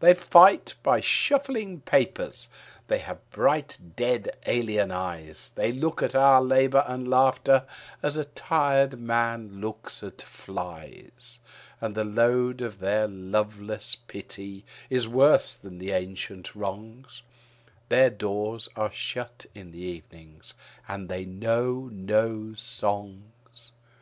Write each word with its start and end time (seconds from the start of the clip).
They 0.00 0.12
fight 0.12 0.74
by 0.82 1.00
shuffling 1.00 1.80
papers; 1.80 2.48
they 2.88 2.98
have 2.98 3.20
bright 3.30 3.78
dead 3.96 4.36
alien 4.44 4.90
eyes; 4.90 5.50
They 5.54 5.72
look 5.72 6.02
at 6.02 6.14
our 6.14 6.42
labour 6.42 6.84
and 6.86 7.08
laughter 7.08 7.64
as 8.02 8.14
a 8.14 8.26
tired 8.26 9.00
man 9.00 9.62
looks 9.62 10.02
at 10.02 10.20
flies. 10.20 11.40
And 11.80 11.94
the 11.94 12.04
load 12.04 12.60
of 12.60 12.80
their 12.80 13.08
loveless 13.08 13.94
pity 13.94 14.62
is 14.90 15.08
worse 15.08 15.54
than 15.56 15.78
the 15.78 15.92
ancient 15.92 16.54
wrongs, 16.54 17.22
Their 17.88 18.10
doors 18.10 18.68
are 18.76 18.92
shut 18.92 19.46
in 19.54 19.70
the 19.70 19.80
evening; 19.80 20.42
and 20.86 21.08
they 21.08 21.24
know 21.24 21.88
no 21.90 22.52
songs. 22.52 23.72